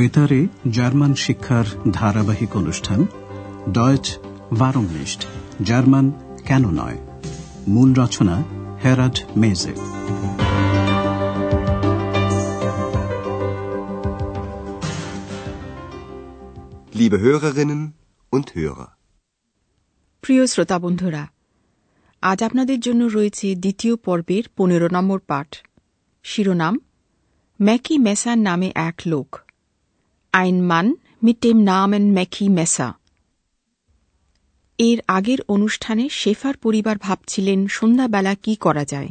[0.00, 3.06] বেতারে জার্মান শিক্ষার ধারাবাহিক অনুষ্ঠান
[3.72, 4.18] ডয়েচ
[4.58, 5.26] ভারমনিস্ট
[5.62, 6.12] জার্মান
[6.46, 6.98] কেন নয়?
[7.68, 8.44] মূল রচনা
[8.84, 9.74] হেরাড মেজে
[16.98, 17.82] Liebe Hörerinnen
[18.32, 18.88] und Hörer.
[20.22, 21.28] প্রিয় শ্রোতা বন্ধুরা
[22.22, 25.56] আজ আপনাদের জন্য রয়েছে দ্বিতীয় পর্বের পনেরো নম্বর পাঠ।
[26.22, 26.80] শিরোনাম
[27.62, 29.49] ম্যাকি মেসার নামে এক লোক।
[30.32, 32.94] আইন মান মিটেম নামেন ম্যাকি মেসা
[34.78, 39.08] এর আগের অনুষ্ঠানে শেফার পরিবার ভাবছিলেন সন্ধ্যাবেলা কি করা যায়।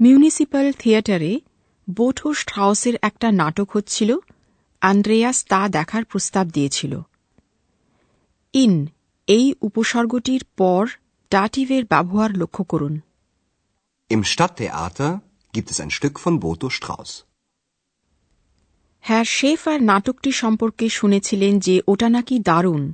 [0.00, 1.40] মিউনিসিপ্যাল থিয়েটারে
[1.90, 4.16] বোঠো স্ট্রাউসের একটা নাটক হচ্ছিল,
[4.80, 7.00] আন্দ্রেয়াস তা দেখার প্রস্তাব দিয়েছিল।
[8.52, 8.86] ইন,
[9.26, 10.88] এই উপসর্গটির পর
[11.30, 13.00] ডাটিভের ব্যবহার লক্ষ্য করুন।
[14.10, 15.18] Im Stadttheater
[15.54, 16.68] gibt es ein Stück von Boto.
[19.06, 22.92] হ্যাঁ শেফ আর নাটকটি সম্পর্কে শুনেছিলেন যে ওটা নাকি দারুণ।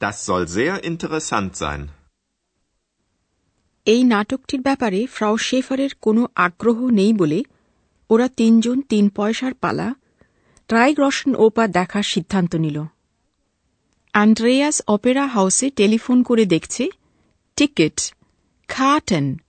[0.00, 1.88] Das soll sehr interessant sein.
[3.86, 7.44] এই নাটকটির ব্যাপারে ফ্রাউ শেফারের কোনো আগ্রহ নেই বলে
[8.10, 9.94] ওরা তিনজন তিন পয়সার পালা
[10.68, 12.82] ট্রাইগ্রসন ওপা দেখার সিদ্ধান্ত নিল।
[14.12, 16.90] অ্যান্ড্রেয়াস অপেরা হাউসে টেলিফোন করে দেখছে
[17.56, 18.14] টিকিট
[18.68, 19.40] খাটেন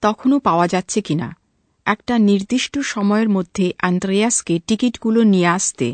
[0.00, 1.41] তখনও পাওয়া যাচ্ছে কিনা।
[1.86, 5.86] একটা নির্দিষ্ট সময়ের মধ্যে অ্যান্ড্রেয়াসকে টিকিটগুলো নিয়ে আসতে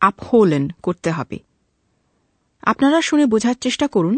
[0.00, 1.38] আপহোলেন করতে হবে
[2.62, 4.16] আপনারা শুনে বোঝার চেষ্টা করুন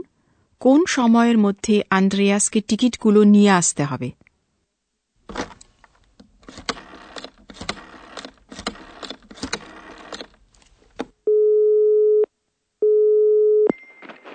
[0.61, 4.09] কোন সময়ের মধ্যে আন্দ্রেয়াসকে টিকিটগুলো নিয়ে আসতে হবে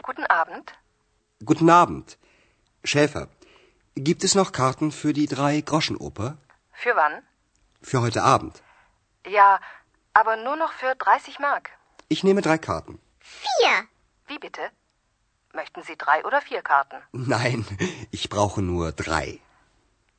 [0.04, 0.68] Guten Abend.
[1.42, 2.08] Guten Abend.
[2.84, 3.28] Schäfer,
[3.98, 6.30] gibt es noch Karten für die Drei-Groschen-Oper?
[6.83, 7.15] Für wann?
[7.91, 8.55] Für heute Abend.
[9.39, 9.51] Ja,
[10.21, 11.65] aber nur noch für 30 Mark.
[12.09, 12.95] Ich nehme drei Karten.
[13.21, 13.75] Vier.
[14.29, 14.65] Wie bitte?
[15.55, 16.99] Möchten Sie drei oder vier Karten?
[17.13, 17.59] Nein,
[18.11, 19.27] ich brauche nur drei.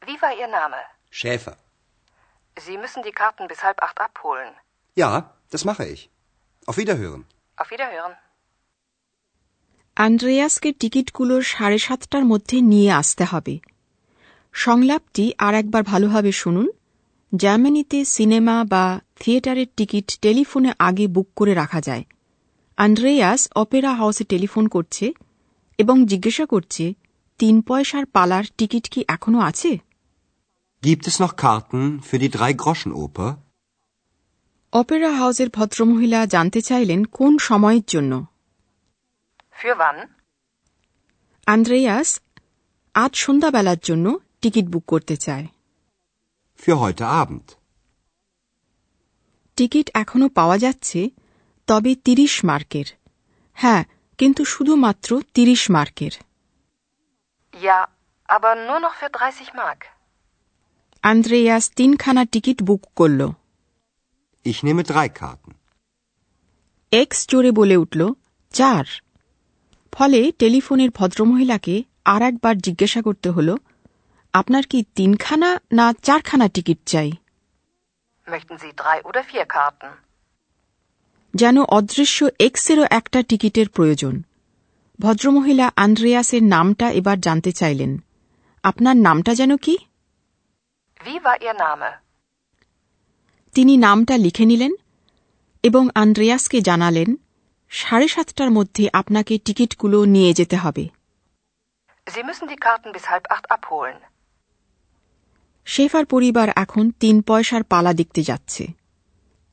[0.07, 0.77] Wie war Ihr Name?
[1.09, 1.55] Schäfer.
[2.65, 4.53] Sie müssen die Karten bis halb acht abholen.
[4.95, 5.11] Ja,
[5.49, 6.09] das mache ich.
[6.67, 7.25] Auf Wiederhören.
[7.61, 8.15] Auf Wiederhören.
[10.05, 13.53] আন্দ্রেয়াসকে টিকিটগুলো সাড়ে সাতটার মধ্যে নিয়ে আসতে হবে
[14.58, 16.68] সংলাপটি আর একবার ভালোভাবে শুনুন
[17.32, 18.84] জার্মানিতে সিনেমা বা
[19.20, 22.04] থিয়েটারের টিকিট টেলিফোনে আগে বুক করে রাখা যায়
[22.78, 25.06] আন্দ্রেয়াস অপেরা হাউসে টেলিফোন করছে
[25.78, 26.84] এবং জিজ্ঞাসা করছে
[27.40, 29.72] তিন পয়সার পালার টিকিট কি এখনও আছে
[30.82, 33.28] Gibt es noch Karten für die Drei-Groschen-Oper?
[34.72, 38.12] Opera হাউসের ভদ্রমহিলা জানতে চাইলেন কোন সময়ের জন্য
[39.56, 39.98] Für wann?
[41.46, 42.08] আন্দ্রেয়াস
[42.94, 44.06] আজ সন্ধ্যাবেলার জন্য
[44.42, 45.46] টিকিট বুক করতে চায়
[46.60, 47.46] Für heute Abend.
[49.58, 51.00] টিকিট এখনও পাওয়া যাচ্ছে
[51.68, 52.88] তবে তিরিশ মার্কের
[53.58, 53.82] হ্যাঁ
[54.18, 56.14] কিন্তু শুধুমাত্র তিরিশ মার্কের
[57.54, 57.78] Ja,
[58.28, 59.80] aber nur noch für 30 Mark.
[61.04, 63.20] Andreas তিনখানা টিকিট বুক করল
[64.44, 65.52] Ich nehme drei Karten.
[66.92, 68.00] এক্স জোরে বলে উঠল
[68.54, 68.86] চার
[69.92, 71.74] ফলে টেলিফোনের ভদ্রমহিলাকে
[72.04, 73.48] আর একবার জিজ্ঞাসা করতে হল
[74.34, 77.10] আপনার কি তিনখানা না চারখানা টিকিট চাই
[78.28, 79.90] Möchten Sie drei oder vier Karten?
[81.34, 84.14] যেন অদৃশ্য এক্সেরও একটা টিকিটের প্রয়োজন
[84.98, 87.92] ভদ্রমহিলা আন্দ্রেয়াসের নামটা এবার জানতে চাইলেন
[88.64, 89.74] আপনার নামটা যেন কি?
[93.54, 94.72] তিনি নামটা লিখে নিলেন
[95.64, 97.08] এবং আন্দ্রেয়াসকে জানালেন
[97.70, 100.84] সাড়ে সাতটার মধ্যে আপনাকে টিকিটগুলো নিয়ে যেতে হবে
[102.06, 103.98] Sie müssen die Karten bis halb acht abholen.
[105.68, 108.64] Schaefer পরিবার এখন তিন পয়সার পালা দেখতে যাচ্ছে।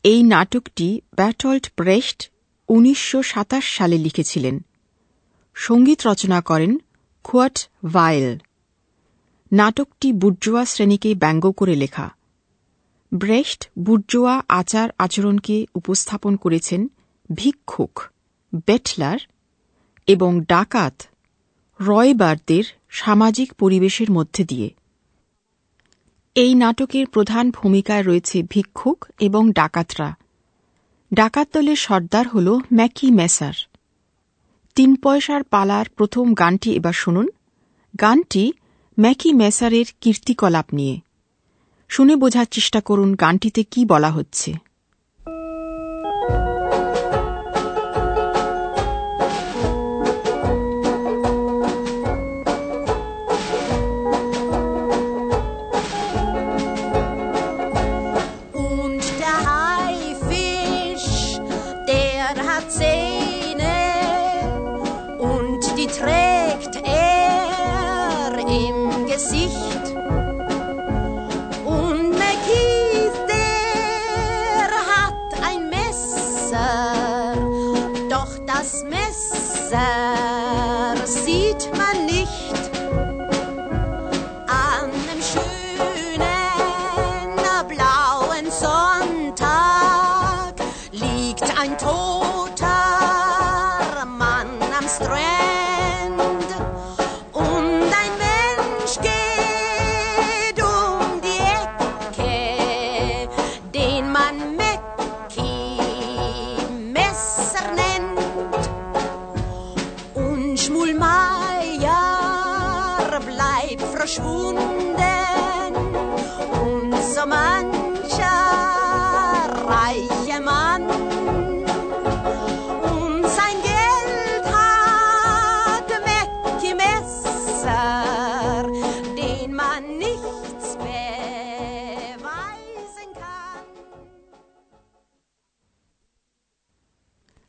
[0.03, 2.19] এই নাটকটি ব্যাটল্ট ব্রেস্ট
[2.69, 3.19] উনিশশো
[3.61, 4.55] সালে লিখেছিলেন।
[5.55, 6.71] সংগীত রচনা করেন
[7.23, 8.27] খুয়াট ভাইল
[9.51, 12.07] নাটকটি বুর্জোয়া শ্রেণীকে ব্যঙ্গ করে লেখা।
[13.11, 16.81] ব্রেস্ট বুর্জোয়া আচার আচরণকে উপস্থাপন করেছেন
[17.29, 17.93] ভিক্ষুক,
[18.67, 19.19] বেটলার
[20.07, 20.95] এবং ডাকাত
[21.79, 24.69] রয়বারদের সামাজিক পরিবেশের মধ্যে দিয়ে।
[26.35, 30.15] এই নাটকের প্রধান ভূমিকায় রয়েছে ভিক্ষুক এবং ডাকাতরা।
[31.13, 33.53] ডাকাত দলের সর্দার হল ম্যাকি মেসার।
[34.75, 37.27] তিন পয়সার পালার প্রথম গানটি এবার শুনুন।
[38.01, 38.53] গানটি
[38.99, 40.99] ম্যাকি মেসারের কীর্তিকলাপ নিয়ে।
[41.89, 44.53] শুনে বোঝার চেষ্টা করুন গানটিতে কি বলা হচ্ছে।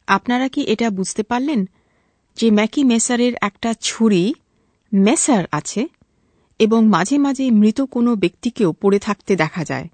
[0.08, 1.60] আপনারা কি এটা বুঝতে পারলেন
[2.36, 4.24] যে ম্যাকি মেসারের একটা ছুরি
[4.92, 5.82] মেসার আছে
[6.60, 9.86] এবং মাঝে মাঝে মৃত কোনো ব্যক্তিকেও পড়ে থাকতে দেখা যায়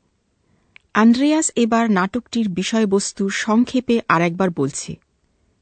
[0.95, 4.91] আন্দ্রেয়াস এবার নাটকটির বিষয়বস্তু সংক্ষেপে আরেকবার বলছে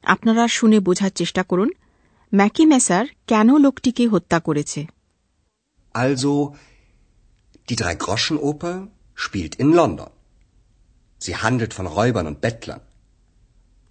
[0.05, 1.71] আপনারা শুনে বোঝার চেষ্টা করুন
[2.33, 4.81] ম্যাকি মেসার কেন লোকটিকে হত্যা করেছে
[5.95, 6.33] Also,
[7.69, 8.77] die Drei-Groschen-Oper
[9.19, 10.11] spielt in London.
[11.21, 12.83] Sie handelt von Räubern und Bettlern.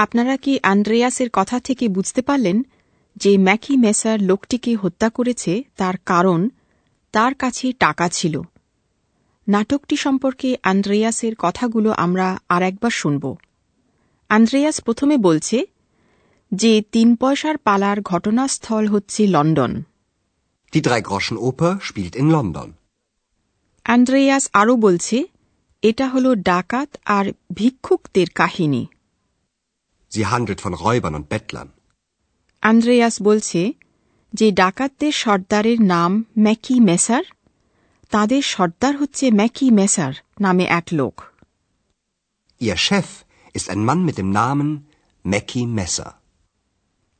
[0.00, 2.62] আপনারা কি আন্দ্রেয়াসের কথা থেকে বুঝতে পারলেন
[3.16, 6.48] যে ম্যাকি মেসার লোকটিকে হত্যা করেছে তার কারণ
[7.12, 8.40] তার কাছে টাকা ছিল?
[9.48, 13.36] নাটকটি সম্পর্কে আন্দ্রেয়াসের কথাগুলো আমরা আর একবার শুনব।
[14.28, 15.66] আন্দ্রেয়াস প্রথমে বলছে
[16.54, 19.82] যে তিন পয়সার পালার ঘটনাস্থল হচ্ছে London.
[20.72, 22.70] Die Drei-Groschen-Oper spielt in London.
[23.84, 25.24] Andreas আরও বলছে
[25.82, 28.86] এটা হল ডাকাত আর ভিক্ষুকদের কাহিনী।
[30.11, 31.69] Sie handelt von Räubern und Bettlern.
[32.63, 33.61] Andreas বলছে
[34.33, 36.11] যে ডাকাতদের সর্দারের নাম
[36.45, 37.23] ম্যাকি মেসার
[38.11, 41.15] তাদের সর্দার হচ্ছে ম্যাকি মেসার নামে এক লোক
[42.61, 43.07] Ihr Chef
[43.57, 44.69] ist ein Mann mit dem Namen
[45.25, 46.09] Mackie Messer.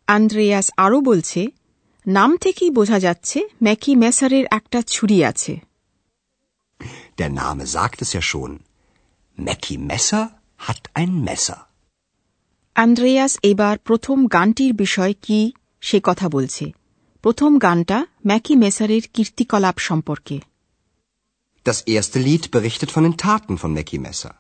[0.08, 1.42] Andreas আরও বলছে
[2.06, 5.54] নাম থেকেই বোঝা যাচ্ছে ম্যাকি মেসারের একটা ছুরি আছে
[7.20, 8.52] Der Name sagt es ja schon.
[9.38, 10.24] Mackie Messer
[10.68, 11.60] hat ein Messer.
[12.77, 15.41] Andreas এবার প্রথম গানটির বিষয় কি
[15.83, 16.65] সে কথা বলছে
[17.25, 20.37] প্রথম গানটা ম্যাকি মেসারের কীর্তিকলাপ সম্পর্কে
[21.67, 24.33] Das erste Lied berichtet von den Taten von Mackie Messer.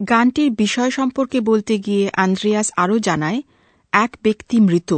[0.00, 3.40] গানটির বিষয় সম্পর্কে বলতে গিয়ে আন্দ্রেয়াস আরও জানায়
[3.92, 4.90] এক ব্যক্তি মৃত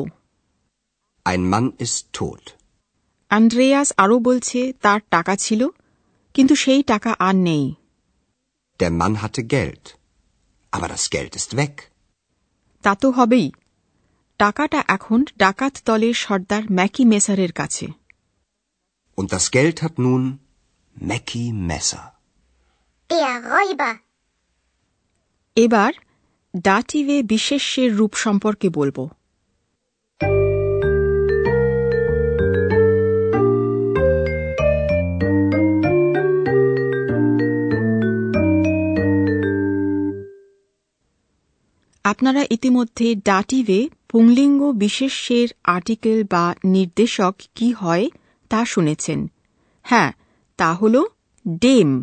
[1.26, 2.42] Ein Mann ist tot.
[3.30, 5.62] Andreas আরও বলছে তার টাকা ছিল
[6.34, 7.64] কিন্তু সেই টাকা আর নেই
[8.80, 9.84] Der Mann hatte Geld.
[10.74, 11.74] Aber das Geld ist weg.
[12.84, 13.46] তা তো হবেই
[14.40, 17.86] টাকাটা এখন ডাকাত দলের সর্দার ম্যাকি মেসারের কাছে
[19.18, 20.22] Und das Geld hat nun
[20.96, 22.04] Mackie Messer.
[23.10, 23.92] Der Räuber.
[25.56, 25.92] এবার
[26.64, 28.98] ডাটিভে বিশেষ্যের রূপ সম্পর্কে বলব
[42.04, 48.10] আপনারা ইতিমধ্যে ডাটিভে পুংলিঙ্গ বিশেষ্যের আর্টিকেল বা নির্দেশক কি হয়
[48.48, 49.30] তা শুনেছেন।
[49.82, 50.12] হ্যাঁ
[50.56, 51.04] তা হল
[51.48, 52.02] ডেম।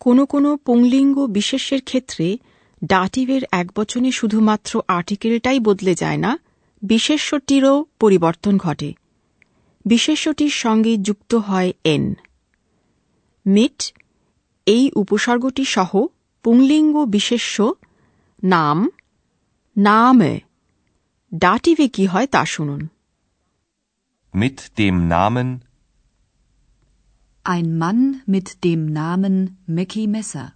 [0.00, 2.38] কোনো কোনো পুংলিঙ্গ বিশেষ্যের ক্ষেত্রে
[2.84, 6.38] ডাটিভের এক একবচনে শুধুমাত্র আর্টিকেলটাই বদলে যায় না
[6.82, 8.94] বিশেষ্যটিরও পরিবর্তন ঘটে।
[9.84, 12.14] বিশেষ্যটির সঙ্গে যুক্ত হয় এন।
[13.46, 13.94] মিট
[14.66, 16.06] এই উপসর্গটি সহ
[16.42, 17.72] পুংলিঙ্গ বিশেষ্য
[18.44, 18.90] নাম
[19.78, 20.40] নামে।
[21.34, 22.88] ডাটিভে কি হয় তা শুনুন।
[24.34, 25.46] Mit dem Namen,
[27.44, 29.46] Ein Mann mit dem Namen
[29.78, 30.46] Mackie Messer.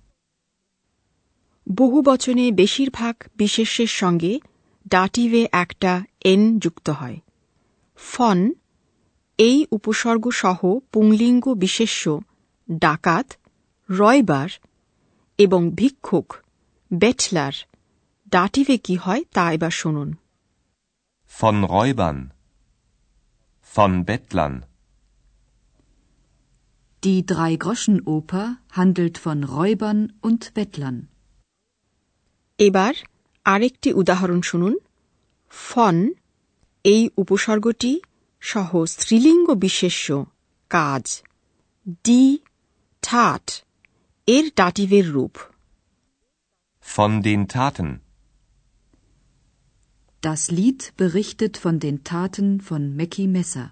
[1.76, 4.40] বহু বচনে বেশিরভাগ বিশেষ্যের সঙ্গে
[4.88, 7.16] ডাটিভে একটা এন যুক্ত হয়।
[7.96, 8.52] ফন
[9.38, 12.20] এই উপসর্গ সহ পুংলিঙ্গ বিশেষ্য
[12.70, 13.32] ডাকাত
[13.90, 14.48] রয়বার
[15.38, 16.34] এবং ভিক্ষুক
[16.92, 17.52] বেটলার
[18.28, 20.16] ডাটিভে কি হয় তা এবার শুনুন।
[21.40, 22.18] von Räubern,
[23.76, 24.54] von Bettlern,
[27.02, 28.46] Die Drei-Groschen-Oper
[28.78, 31.06] handelt von Räubern und Bettlern.
[32.58, 32.94] এবার
[33.44, 34.78] আরেকটি উদাহরণ শুনুন।
[35.50, 36.12] ফন
[36.84, 38.00] এই উপসর্গটি
[38.40, 40.24] সহ স্ত্রীলিঙ্গ বিশেষ্য
[40.70, 41.22] কাজ।
[42.04, 42.38] ডি
[43.02, 43.65] ঠাট
[44.27, 45.33] এর ডাটিভের রূপ
[46.85, 47.89] Von den Taten.
[50.23, 53.67] Das Lied berichtet von den Taten von Mackie Messer.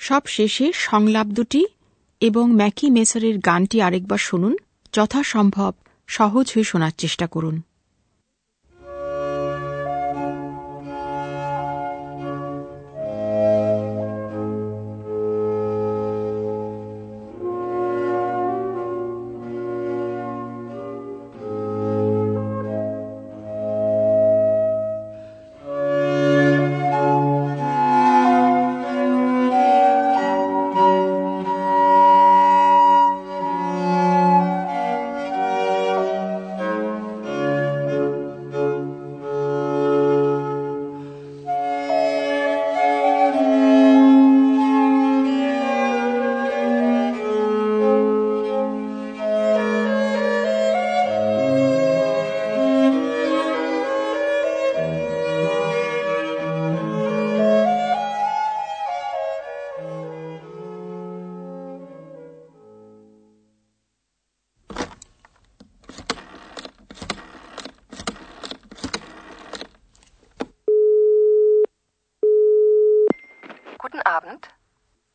[0.00, 1.62] সব শেষে সংলাপ দুটি
[2.20, 4.54] এবং ম্যাকি মেসারের গানটি আরেকবার শুনুন
[4.92, 5.72] যথাসম্ভব
[6.11, 7.55] সহজ হয়ে শোনার চেষ্টা করুন।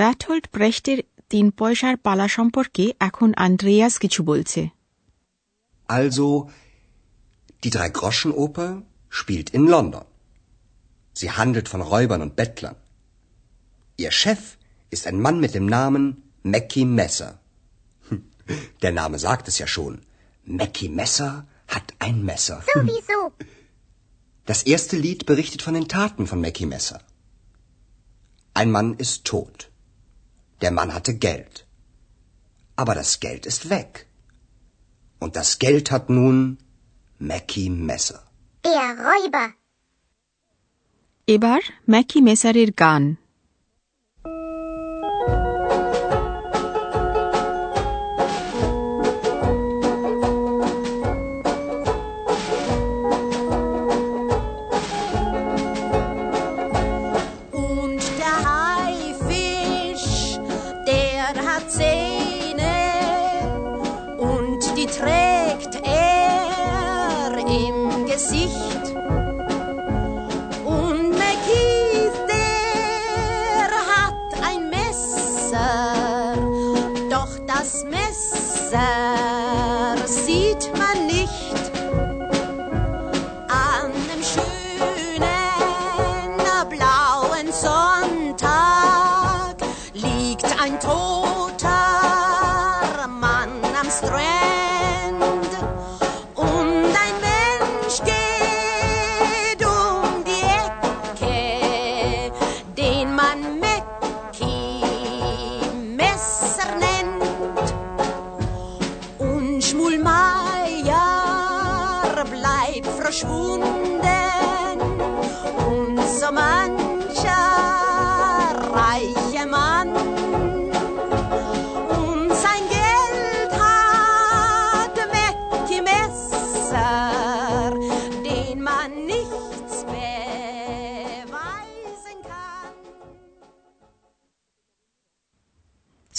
[0.00, 0.98] ব্যাটল্ড ব্রেস্টের
[1.32, 4.62] তিন পয়সার পালা সম্পর্কে এখন আন্দ্রেয়াস কিছু বলছে
[5.98, 6.26] Also,
[7.62, 8.70] die Drei-Groschen-Oper
[9.18, 10.04] spielt in London.
[11.20, 12.76] Sie handelt von Räubern und Bettlern.
[14.02, 14.42] Ihr Chef
[14.94, 16.04] ist ein Mann mit dem Namen
[16.52, 17.30] Mackie Messer.
[18.08, 18.22] Hm,
[18.82, 19.94] Der Name sagt es ja schon.
[20.60, 21.30] Mackie Messer
[21.74, 22.58] hat ein Messer.
[22.74, 23.18] Sowieso.
[24.50, 26.98] Das erste Lied berichtet von den Taten von Mackie Messer.
[28.60, 29.58] Ein Mann ist tot.
[30.62, 31.54] Der Mann hatte Geld.
[32.76, 34.06] Aber das Geld ist weg.
[35.18, 36.58] Und das Geld hat nun
[37.18, 38.20] Mackie Messer.
[38.64, 39.46] Der Räuber.
[41.26, 43.16] এবার Mackie মেসারের গান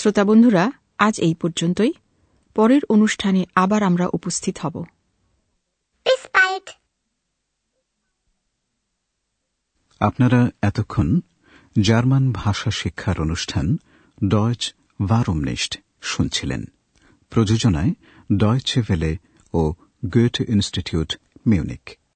[0.01, 1.93] শ্রোতা বন্ধুরা আজ এই পর্যন্তই।
[2.55, 4.85] পরের অনুষ্ঠানে আবার আমরা উপস্থিত হব।
[10.01, 11.21] আপনারা এতক্ষণ
[11.81, 13.77] জার্মান ভাষা শিক্ষার অনুষ্ঠান
[14.29, 14.75] ডয়েচ
[15.07, 16.65] ভারমনিস্ট শুনছিলেন।
[17.31, 17.93] প্রযোজনায়
[18.37, 19.17] ডয়েচে ভেলে
[19.55, 19.73] ও
[20.07, 21.17] গোয়েট ইনস্টিটিউট
[21.47, 22.01] মিউনিক